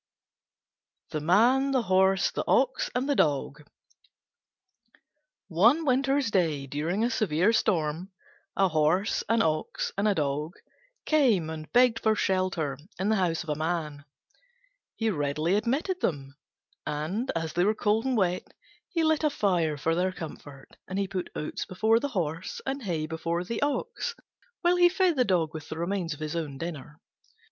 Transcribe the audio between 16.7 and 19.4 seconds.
and, as they were cold and wet, he lit a